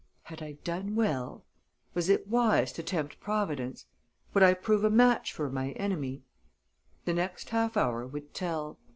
Had 0.23 0.41
I 0.41 0.53
done 0.53 0.95
well? 0.95 1.45
Was 1.93 2.09
it 2.09 2.27
wise 2.27 2.73
to 2.73 2.81
tempt 2.81 3.19
Providence? 3.19 3.85
Would 4.33 4.41
I 4.41 4.55
prove 4.55 4.83
a 4.83 4.89
match 4.89 5.31
for 5.31 5.47
my 5.51 5.73
enemy? 5.73 6.23
The 7.05 7.13
next 7.13 7.51
half 7.51 7.77
hour 7.77 8.07
would 8.07 8.33
tell. 8.33 8.79